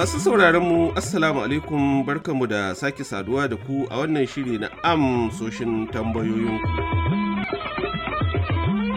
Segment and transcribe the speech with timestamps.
[0.00, 4.72] Masu sauraron mu Assalamu alaikum barkanmu da sake saduwa da ku a wannan shiri na
[4.82, 6.68] amsoshin tambayoyinku.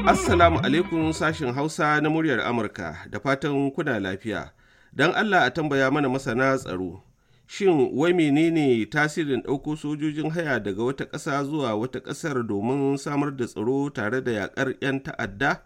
[0.07, 4.55] Assalamu alaikum sashin Hausa na muryar Amurka da fatan kuna lafiya.
[4.95, 7.03] Don Allah a tambaya mana masana tsaro.
[7.51, 13.35] Shin wai menene tasirin ɗauko sojojin haya daga wata ƙasa zuwa wata ƙasar domin samar
[13.35, 15.59] da tsaro tare da yaƙar 'yan ta'adda?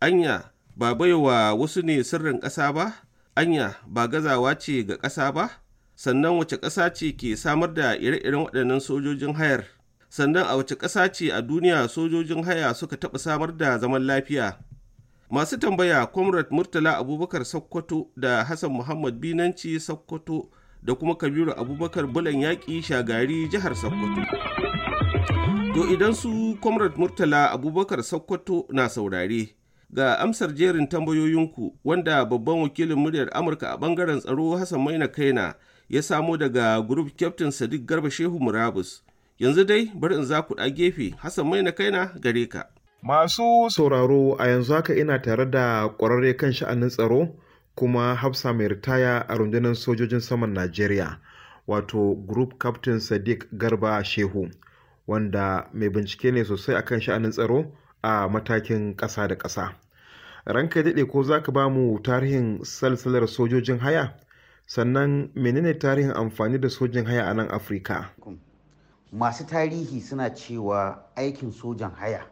[0.00, 2.92] Anya ba baiwa wasu ne sirrin ƙasa ba?
[3.36, 5.50] Anya ba gazawa ce ga ƙasa ba?
[5.96, 9.64] Sannan wace ƙasa ce ke samar da ire-iren waɗannan sojojin hayar?
[10.08, 14.58] Sannan a wace ƙasa ce a duniya sojojin haya suka taɓa samar da zaman lafiya?
[15.30, 20.50] Masu tambaya Comrade Murtala Abubakar Sokoto da Hassan Muhammad Binanci Sokoto
[20.82, 24.22] da kuma Kabiru Abubakar Bulan Yaƙi Shagari jihar Sokoto.
[25.74, 29.54] To idan su Comrade Murtala Abubakar Sokoto na saurare.
[29.94, 35.54] Ga amsar jerin tambayoyinku wanda babban wakilin muryar amurka a ɓangaren tsaro hassan maina kaina
[35.88, 39.02] ya samo daga group captain sadiq garba shehu murabus
[39.38, 42.66] yanzu dai bari in za ku ɗa gefe hassan maina kaina gare ka
[43.02, 47.28] masu sauraro a yanzu haka ina tare da ƙwararre kan sha'anin tsaro
[47.74, 51.18] kuma hafsa mai ritaya a rundunar sojojin saman najeriya
[51.68, 54.50] wato group captain sadiq garba shehu
[55.06, 57.64] wanda mai bincike ne sosai akan sha'anin tsaro
[58.02, 59.83] a matakin ƙasa da ƙasa.
[60.46, 64.14] Ranka daɗe ko za ka ba mu tarihin salsalar sojojin haya?
[64.66, 68.10] Sannan menene tarihin amfani da sojin haya a nan Afirka?
[69.12, 72.26] Masu tarihi suna cewa aikin sojan haya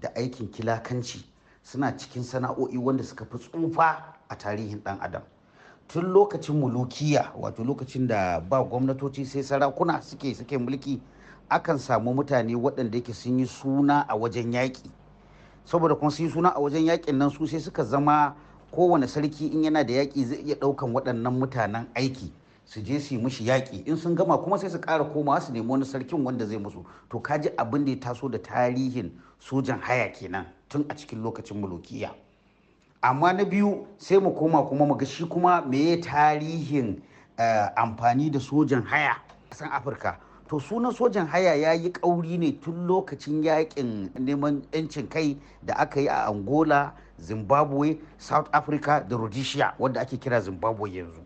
[0.00, 1.24] da aikin kilakanci
[1.62, 5.22] suna cikin sana'o'i wanda suka fi tsufa a tarihin ɗan adam.
[5.88, 11.00] Tun lokacin mulukiya wato lokacin da ba gwamnatoci sai sarakuna suke suke mulki
[11.48, 14.90] akan samu mutane waɗanda yake sun yi suna a wajen yaƙi.
[15.64, 18.34] Saboda kuma sun suna a wajen yaƙin nan su sai suka zama
[18.72, 22.32] kowane sarki in yana da yaƙi zai iya ɗaukan waɗannan mutanen aiki
[22.64, 23.86] su je su yi mushi yaƙi.
[23.86, 26.84] In sun gama kuma sai su ƙara komawa su nemi wani sarkin wanda zai musu.
[27.10, 29.10] To kaji abin da ya taso da tarihin
[29.40, 32.10] sojan haya kenan tun a cikin lokacin mulukiya
[33.02, 37.02] amma na biyu sai mu koma kuma mu ga shi kuma meye tarihin
[37.76, 39.16] amfani da sojan haya
[39.50, 40.16] a san afirka.
[40.52, 45.74] To sunan sojan haya ya yi ƙauri ne tun lokacin yaƙin neman 'yancin kai da
[45.74, 51.20] aka yi a angola zimbabwe south africa da rhodesia wadda ake kira zimbabwe yanzu.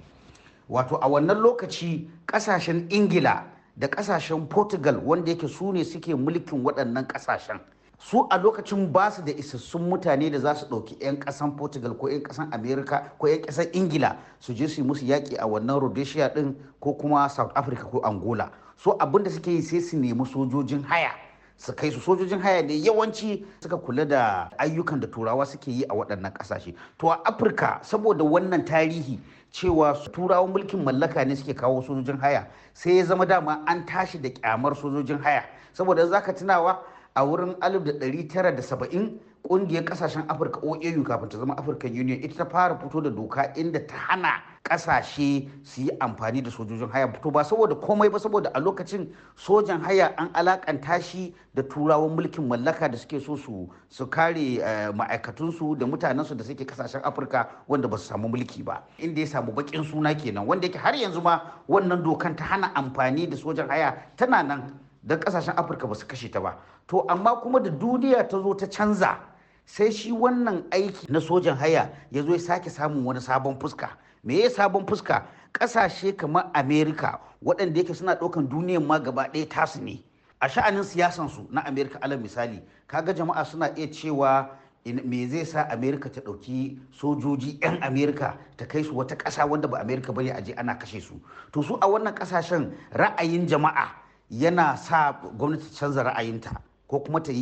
[0.71, 3.43] Wato a wannan lokaci ƙasashen ingila
[3.77, 7.59] da ƙasashen portugal wanda yake su ne suke mulkin waɗannan ƙasashen
[7.99, 11.95] su a lokacin ba su da isassun mutane da za su ɗauki 'yan ƙasan portugal
[11.99, 15.47] ko 'yan ƙasan america ko 'yan ƙasan ingila su je su yi musu yaƙi a
[15.49, 18.53] wannan rhodesia ɗin ko kuma south africa ko angola.
[18.77, 21.11] So abin da suke yi sai su nemi sojojin haya
[21.57, 22.75] su kai su sojojin haya ne.
[22.81, 26.75] Yawanci suka kula da ayyukan da turawa suke yi a waɗannan ƙasashe.
[26.99, 29.19] To a afirka saboda wannan tarihi
[29.53, 34.19] cewa turawan mulkin mallaka ne suke kawo sojojin haya sai ya zama dama an tashi
[34.19, 35.45] da kyamar sojojin haya.
[35.73, 36.79] Saboda za ka tunawa
[37.17, 39.19] a wurin 1970
[39.49, 43.53] ƙungiyar ƙasashen afirka oau kafin ta zama african union ita ta fara fito da doka
[43.57, 47.07] inda ta hana ƙasashe su yi amfani da sojojin haya.
[47.09, 52.17] Fito ba saboda komai ba saboda a lokacin sojan haya an alakanta shi da turawan
[52.17, 54.59] mulkin mallaka da suke so su su kare
[54.93, 58.83] ma'aikatunsu da mutanensu da suke ƙasashen afirka wanda ba su samu mulki ba.
[58.99, 62.73] Inda ya samu bakin suna kenan wanda yake har yanzu ma wannan dokan ta hana
[62.75, 66.57] amfani da sojan haya tana nan don ƙasashen afirka ba su kashe ta ba.
[66.89, 69.19] To amma kuma da duniya ta zo ta canza
[69.67, 73.91] sai shi wannan aiki na sojan haya ya zo ya sake samun wani sabon fuska.
[74.25, 75.27] Me ya sabon fuska?
[75.53, 80.03] Kasashe kamar amerika waɗanda yake suna ɗaukan duniyan ma gaba ɗaya tasu ne.
[80.41, 84.49] A sha'anin siyasansu na amerika alal misali kaga jama'a suna iya cewa
[84.85, 89.67] me zai sa amerika ta ɗauki sojoji 'yan amerika ta kai su wata ƙasa wanda
[89.69, 91.19] ba amerika ba ne a je ana kashe su.
[91.53, 93.91] To su a wannan ƙasashen ra'ayin jama'a
[94.31, 96.55] yana sa gwamnati canza ra'ayinta.
[96.89, 97.33] Ko kuma ta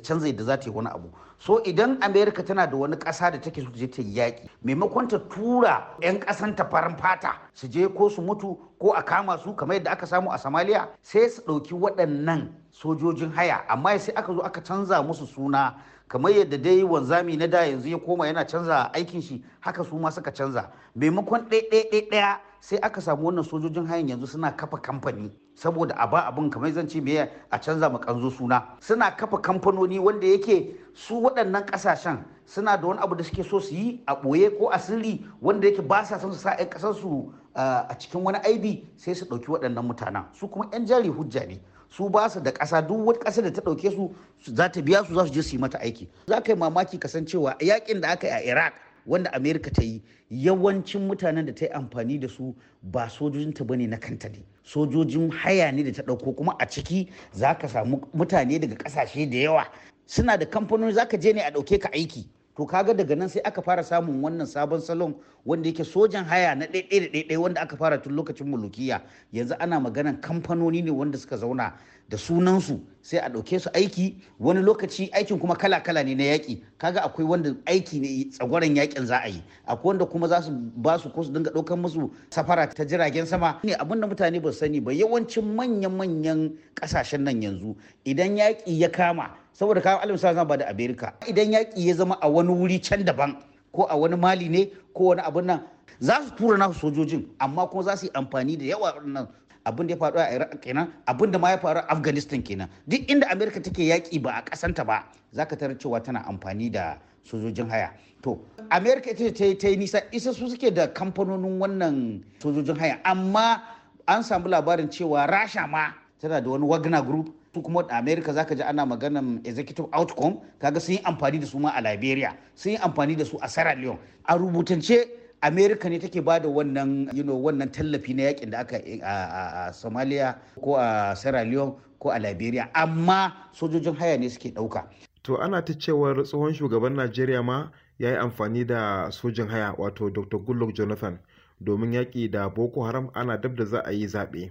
[0.00, 1.08] canza yadda za ta yi wani abu.
[1.38, 5.08] So idan amerika tana da wani ƙasa da take so ta je ta yaƙi maimakon
[5.08, 9.38] ta tura 'yan ƙasan ta farin fata su je ko su mutu ko a kama
[9.38, 13.64] su kamar yadda aka samu a somalia sai su ɗauki waɗannan sojojin haya.
[13.68, 15.74] Amma sai aka zo aka canza musu suna
[16.12, 19.96] kamar yadda dai wanzami na da yanzu ya koma yana canza aikin shi haka su
[19.98, 20.70] ma suka canza.
[20.94, 26.20] Maimakon ɗaya sai aka samu wannan sojojin hayan yanzu suna kafa kamfani saboda a ba
[26.28, 27.16] abin kamar zan ce me
[27.50, 28.76] a canza ma kanzo suna.
[28.80, 33.58] Suna kafa kamfanoni wanda yake su waɗannan ƙasashen suna da wani abu da suke so
[33.58, 36.68] su yi a ɓoye ko a sirri wanda yake ba sa son su sa 'yan
[36.68, 40.24] ƙasar su a cikin wani aibi sai su ɗauki waɗannan mutanen.
[40.34, 41.58] Su kuma 'yan jari hujja ne.
[41.92, 44.14] Su ba su da ƙasa duk wata ƙasa da ta ɗauke su
[44.54, 46.08] za ta biya su za su je su yi mata aiki.
[46.26, 48.72] Za ka yi mamaki kasancewa yaƙin da aka yi a iraq
[49.06, 53.76] wanda amerika ta yi yawancin mutanen da ta yi amfani da su ba sojojinta ba
[53.76, 54.42] ne na kanta ne.
[54.64, 59.30] Sojojin haya ne da ta ɗauko kuma a ciki za ka samu mutane daga ƙasashe
[59.30, 59.66] da yawa.
[60.06, 62.24] Suna da kamfanoni za ka je ne a ɗauke ka aiki.
[62.56, 65.14] To kaga daga nan sai aka fara samun wannan sabon salon
[65.44, 69.00] wanda yake sojan haya na ɗaiɗai da wanda aka fara tun lokacin mulukiya.
[69.32, 71.72] Yanzu ana maganan kamfanoni ne wanda suka zauna
[72.08, 74.16] da sunansu sai a ɗauke su aiki.
[74.38, 76.60] Wani lokaci aikin kuma kala-kala ne na yaƙi.
[76.78, 79.42] Kaga akwai wanda aiki ne tsagwaron yaƙin za a yi.
[79.66, 83.26] Akwai wanda kuma za su ba su ko su dinga ɗaukan musu safara ta jiragen
[83.26, 83.60] sama.
[83.64, 84.92] Ne abin da mutane ba sani ba.
[84.92, 87.74] Yawancin manyan-manyan ƙasashen nan yanzu
[88.04, 92.18] idan yaƙi ya kama saboda kawo alim sa ba da amerika idan yaƙi ya zama
[92.20, 93.36] a wani wuri can daban
[93.72, 95.60] ko a wani mali ne ko wani abin nan
[96.00, 99.28] za su tura nasu sojojin amma kuma za su yi amfani da yawa nan
[99.64, 102.68] abin da ya faru a iraq kenan abin da ma ya faru a afghanistan kenan.
[102.88, 106.70] Duk inda amerika take yaƙi ba a ƙasanta ba za ka tarar cewa tana amfani
[106.72, 107.92] da sojojin haya.
[108.22, 108.38] To
[108.70, 113.62] amerika ita ta ta yi nisa isa su suke da kamfanonin wannan sojojin haya amma
[114.08, 118.54] an samu labarin cewa rasha ma tana da wani wagner group kuma da america zaka
[118.54, 122.72] ji ana maganan executive outcome kaga sun yi amfani da su ma a liberia sun
[122.72, 123.98] yi amfani da su a sierra leone.
[124.24, 125.08] A rubutance
[125.42, 129.68] america ne take ba da wannan you know, wannan tallafi na yaƙin da aka a,
[129.68, 132.70] a somalia ko a sierra leone ko a liberia.
[132.74, 134.84] Amma sojojin haya ne suke ɗauka
[135.22, 140.10] to ana ta cewar tsohon shugaban najeriya ma ya yi amfani da sojin haya wato
[140.10, 141.18] dr goodluck jonathan
[141.60, 143.10] domin yaƙi da boko haram.
[143.14, 144.50] Ana dab da za a yi zaɓe.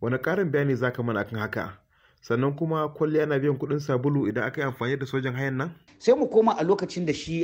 [0.00, 1.78] Wani ƙarin bayani za ka mana kan haka?
[2.22, 5.70] Sannan kuma kwalliya na biyan kuɗin sabulu idan aka yi amfani da sojan hayan nan?
[5.98, 7.42] Sai mu koma a lokacin da shi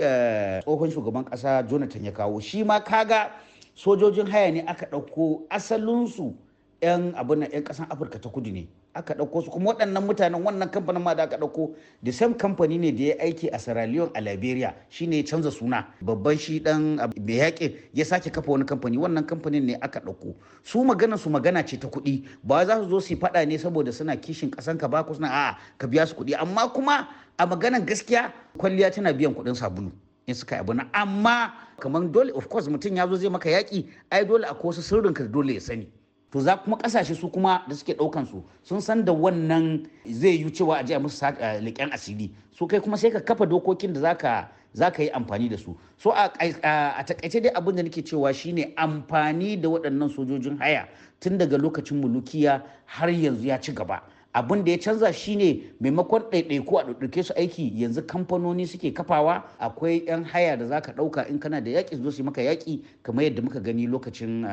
[0.63, 2.41] tsohon shugaban ƙasa jonathan ya kawo.
[2.41, 3.31] Shi ma kaga
[3.75, 6.35] sojojin haya ne aka ɗauko asalinsu
[6.83, 8.69] 'yan abin 'yan ƙasan afirka ta kudu ne.
[8.94, 9.50] Aka ɗauko su.
[9.50, 13.14] Kuma waɗannan mutanen wannan kamfanin ma da aka ɗauko the same company ne da ya
[13.20, 14.75] aiki a Sierra Leone a Liberia.
[14.88, 15.87] Shine ya canza suna.
[16.02, 18.99] Babban shi dan mai yaƙi ya sake kafa wani kamfani.
[18.99, 20.35] Wannan kamfanin ne aka ɗauko.
[20.62, 22.25] Su magana su magana ce ta kuɗi.
[22.43, 25.29] Ba za su zo su faɗa ne saboda suna kishin ƙasan ka ba ku suna
[25.29, 26.34] a'a ka biya su kuɗi.
[26.41, 27.08] Amma kuma
[27.38, 29.93] a maganan gaskiya kwalliya tana biyan kuɗin sabulu
[30.26, 33.49] in suka yi abu na amma kamar dole of course mutum ya zo zai maka
[33.50, 35.87] yaƙi ai dole akwai wasu sirrin ka dole ya sani.
[36.33, 40.31] To za kuma ƙasashe su kuma da suke ɗaukan su sun san da wannan zai
[40.39, 41.25] yi cewa a je a musu
[41.61, 42.31] leƙen asiri.
[42.53, 45.77] So kai kuma sai ka kafa dokokin da zaka zaka yi amfani da su.
[45.97, 50.89] So a taƙaice dai abin da nake cewa shine amfani da waɗannan sojojin haya
[51.21, 54.03] tun daga lokacin mulukiya har yanzu ya ci gaba.
[54.35, 59.43] Abin da ya canza shine maimakon ɗaiɗaiku a ɗauke su aiki yanzu kamfanoni suke kafawa
[59.59, 63.25] akwai 'yan haya da zaka ɗauka in kana da yaƙi zo su maka yaƙi kamar
[63.25, 64.47] yadda muka gani lokacin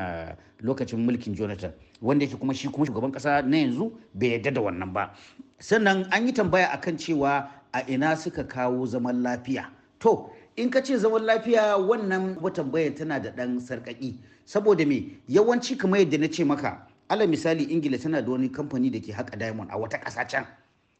[0.62, 4.60] lokacin mulkin jonathan wanda yake kuma shi kuma shugaban ƙasa na yanzu bai yarda da
[4.60, 5.10] wannan ba.
[5.58, 9.66] Sannan an yi tambaya akan cewa a ina suka kawo zaman lafiya.
[10.00, 14.14] To in ka ce zaman lafiya wannan tambayar tana da ɗan sarƙaƙi.
[14.46, 15.18] Saboda me?
[15.28, 19.12] Yawanci kamar yadda na ce maka alal misali ingila tana da wani kamfani da ke
[19.12, 20.46] haƙa diamond a wata ƙasa can.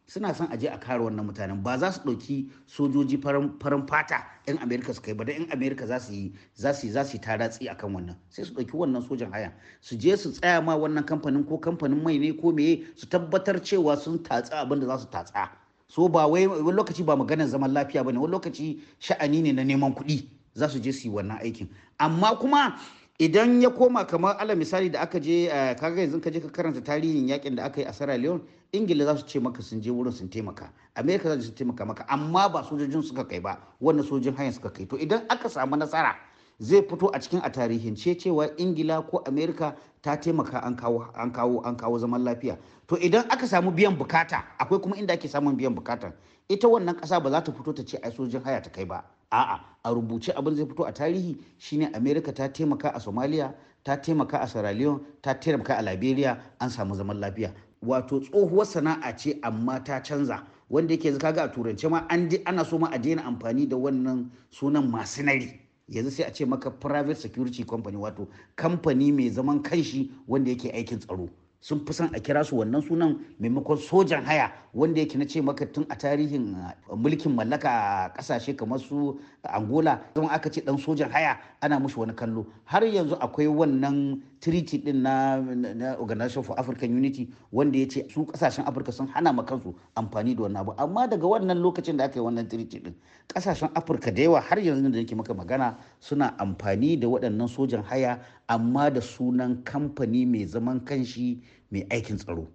[0.08, 1.62] Suna son aje a kare wannan mutanen.
[1.62, 5.84] Ba za su ɗauki sojoji farin fata 'yan amerika su kai ba da 'yan amerika
[5.86, 7.18] za su yi za su yi za su
[7.60, 8.16] yi akan wannan.
[8.28, 12.00] Sai su ɗauki wannan sojan haya su je su tsaya ma wannan kamfanin ko kamfanin
[12.02, 15.50] mai ne ko meye su tabbatar cewa sun tatsa abin da za su tatsa.
[15.88, 19.52] So ba wai wani lokaci ba maganar zaman lafiya ba ne wani lokaci sha'ani ne
[19.52, 20.22] na neman kuɗi.
[20.54, 21.66] Za su je su yi wannan aikin.
[21.98, 22.78] Amma kuma
[23.18, 25.49] idan ya koma kamar ala misali da aka je
[25.80, 28.40] kaga yanzu ka je ka karanta tarihin yaƙin da aka yi a Sierra Leone
[28.73, 30.68] ingila za su ce maka sun je wurin sun taimaka.
[30.96, 34.68] Amerika za su taimaka maka amma ba sojojin suka kai ba wannan sojojin hanyar suka
[34.70, 34.85] kai.
[34.87, 36.14] To idan aka samu nasara
[36.61, 41.32] zai fito a cikin a tarihince cewa ingila ko amerika ta taimaka an kawo an
[41.32, 42.58] kawo an kawo zaman lafiya.
[42.87, 46.12] To idan aka samu biyan buƙata akwai kuma inda ake samun biyan buƙata.
[46.49, 49.04] Ita wannan kasa ba za ta fito ta ce ai sojojin haya ta kai ba.
[49.30, 53.54] A'a a rubuce abin zai fito a tarihi shine america ta taimaka a somalia
[53.87, 57.52] ta taimaka a sierra leone ta taimaka a liberia an samu zaman lafiya.
[57.83, 60.42] Wato tsohuwar sana'a ce amma ta canza.
[60.68, 64.28] Wanda yake kaga a turance ma an ana so ma a daina amfani da wannan
[64.50, 65.61] sunan masinari.
[65.88, 70.73] Yanzu sai a ce maka private security company wato kamfani mai zaman kanshi wanda yake
[70.75, 71.28] aikin tsaro.
[71.60, 75.40] Sun fi son a kira su wannan sunan maimakon sojan haya wanda yake na ce
[75.40, 76.54] maka tun a tarihin
[76.96, 81.96] mulkin mallaka a ƙasashe kamar su angola zama aka ce dan sojan haya ana mushi
[81.98, 82.46] wani kallo.
[82.64, 85.40] Har yanzu akwai wannan treaty din na,
[85.98, 90.36] organization for african unity wanda ya ce su ƙasashen afirka sun hana ma kansu amfani
[90.36, 90.72] da wannan abu.
[90.78, 92.94] Amma daga wannan lokacin da aka yi wannan treaty din
[93.28, 97.82] ƙasashen afirka da yawa har yanzu da nake maka magana suna amfani da waɗannan sojan
[97.84, 102.48] haya amma da sunan kamfani mai zaman kanshi mai aikin tsaro.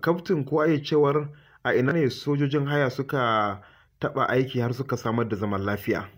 [0.00, 1.28] kaftin ko ya cewar
[1.64, 3.60] a ina ne sojojin haya suka
[4.00, 6.08] taɓa aiki har suka samar da zaman lafiya?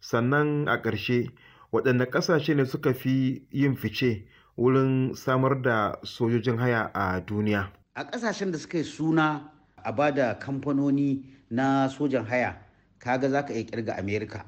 [0.00, 1.30] Sannan a ƙarshe
[1.72, 4.24] waɗanne ƙasashe ne suka fi yin fice
[4.56, 7.68] wurin samar da sojojin haya a duniya?
[7.96, 9.50] A ƙasashen da suka yi suna
[9.84, 12.56] a ba da kamfanoni na sojan haya
[12.98, 14.44] kaga za ka iya ƙirga america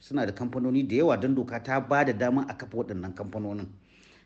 [0.00, 3.66] suna da kamfanoni da yawa don doka ta ba da dama a kafa waɗannan kamfanonin.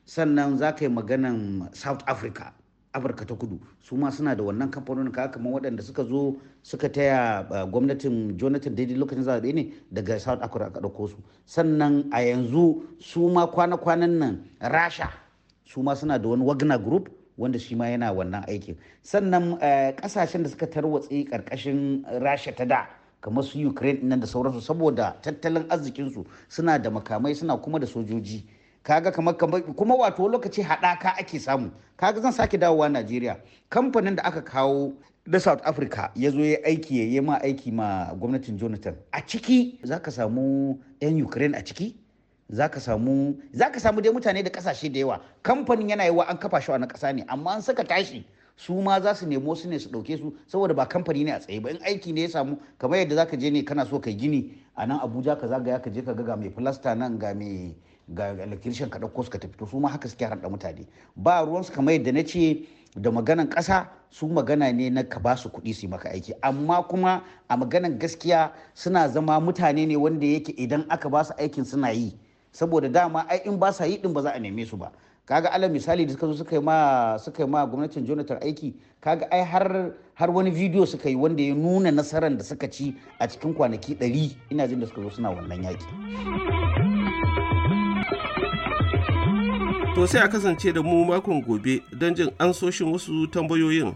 [0.06, 2.52] Sannan za ka yi maganan south africa
[2.94, 3.58] afirka ta kudu.
[3.80, 5.12] Su ma suna da wannan kamfanonin.
[5.12, 10.42] Kaga kamar waɗanda suka zo suka taya gwamnatin jonathan daidai lokacin zaɓe ne daga south
[10.42, 11.16] africa aka ɗauko su.
[11.44, 15.10] Sannan a yanzu su ma kwana-kwanan nan rasha
[15.64, 18.76] su ma suna da wani wagner group wanda shi ma yana wannan aikin.
[19.02, 19.58] Sannan
[19.98, 22.86] ƙasashen da suka tarwatse ƙarƙashin rasha ta da
[23.24, 27.86] kamar su ukraine nan da sauransu saboda tattalin arzikinsu suna da makamai suna kuma da
[27.86, 28.44] sojoji.
[28.82, 29.34] Kaga kamar
[29.76, 31.70] kuma wato lokaci haɗaka ake samu.
[31.96, 33.36] Kaga zan sake dawowa najeriya.
[33.70, 34.92] Kamfanin da aka kawo
[35.26, 38.94] da south africa ya zo ya aiki ya yi ma aiki ma gwamnatin jonathan.
[39.12, 41.96] A ciki za ka samu 'yan ukraine a ciki.
[42.50, 43.34] Za ka samu
[44.02, 45.20] dai mutane da ƙasashe da yawa.
[45.42, 48.26] Kamfanin yana yiwa an kafa shi a na kasa ne amma an saka tashi.
[48.56, 51.38] Su ma za su nemo su ne su ɗauke su saboda ba kamfani ne a
[51.40, 51.70] tsaye ba.
[51.70, 54.52] In aiki ne ya samu kamar yadda za ka je ne kana so kai gini
[54.76, 57.74] a nan abuja ka zagaya ka je ka ga mai filasta nan ga mai
[58.08, 59.56] ga electrician ka ɗauko su ka tafi.
[59.58, 60.86] To su ma haka suke harda mutane.
[61.16, 65.36] Ba ruwansu kamar yadda na ce da maganan ƙasa su magana ne na ka ba
[65.36, 66.32] su kuɗi su yi maka aiki.
[66.42, 71.32] Amma kuma a maganan gaskiya suna zama mutane ne wanda yake idan aka ba su
[71.38, 72.14] aikin suna yi.
[72.52, 74.92] Saboda dama ai in ba sa yi din ba za a neme su ba.
[75.26, 78.74] Kaga alal misali da suka zo suka yi ma suka yi ma gwamnatin Jonathan aiki
[79.00, 82.94] kaga ai har har wani bidiyo suka yi wanda ya nuna nasarar da suka ci
[83.18, 85.84] a cikin kwanaki 100 ina jin da suka zo suna wannan yaki
[89.94, 93.94] To sai a kasance da mu makon gobe don jin ansoshin wasu tambayoyin.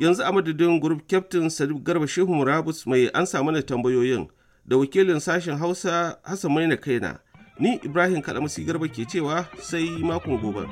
[0.00, 4.28] Yanzu a madadin Group Captain Sadiq Garba Shehu Murabus mai an samu tambayoyin
[4.66, 7.18] da wakilin sashen Hausa Hassan Maina Kaina.
[7.58, 10.64] Ni Ibrahim Kalamasi Garba ke cewa sai makon gobe.